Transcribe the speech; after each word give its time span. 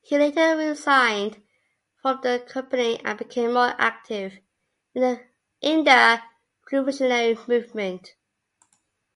He 0.00 0.16
later 0.16 0.56
resigned 0.56 1.42
from 2.00 2.18
the 2.22 2.42
company 2.48 2.98
and 3.04 3.18
became 3.18 3.52
more 3.52 3.74
active 3.78 4.38
in 4.94 5.20
the 5.62 6.22
revolutionary 6.72 7.36
movement. 7.46 8.14